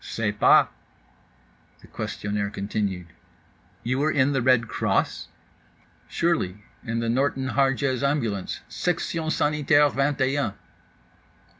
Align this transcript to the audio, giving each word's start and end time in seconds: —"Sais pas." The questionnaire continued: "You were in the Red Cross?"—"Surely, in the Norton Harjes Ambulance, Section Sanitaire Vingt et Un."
—"Sais 0.03 0.33
pas." 0.33 0.67
The 1.81 1.85
questionnaire 1.85 2.49
continued: 2.49 3.05
"You 3.83 3.99
were 3.99 4.09
in 4.09 4.33
the 4.33 4.41
Red 4.41 4.67
Cross?"—"Surely, 4.67 6.63
in 6.83 7.01
the 7.01 7.07
Norton 7.07 7.49
Harjes 7.49 8.01
Ambulance, 8.01 8.61
Section 8.67 9.29
Sanitaire 9.29 9.91
Vingt 9.91 10.19
et 10.19 10.35
Un." 10.35 10.53